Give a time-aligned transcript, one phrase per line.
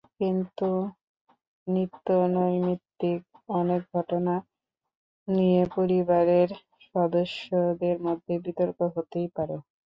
[0.17, 0.69] কিন্তু
[1.67, 3.21] নিত্যনৈমিত্তিক
[3.53, 4.35] অনেক ঘটনা
[5.27, 6.49] নিয়ে পরিবারের
[6.87, 9.55] সদস্যদের মধ্যে বিতর্ক হতেই পারে।